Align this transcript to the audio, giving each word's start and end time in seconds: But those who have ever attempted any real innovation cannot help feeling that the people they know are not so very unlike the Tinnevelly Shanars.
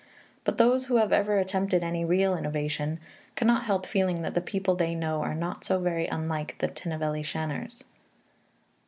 But 0.45 0.57
those 0.57 0.87
who 0.87 0.95
have 0.95 1.13
ever 1.13 1.37
attempted 1.37 1.83
any 1.83 2.03
real 2.03 2.35
innovation 2.35 2.99
cannot 3.35 3.65
help 3.65 3.85
feeling 3.85 4.23
that 4.23 4.33
the 4.33 4.41
people 4.41 4.73
they 4.75 4.95
know 4.95 5.21
are 5.21 5.35
not 5.35 5.63
so 5.63 5.77
very 5.79 6.07
unlike 6.07 6.57
the 6.57 6.69
Tinnevelly 6.69 7.21
Shanars. 7.21 7.83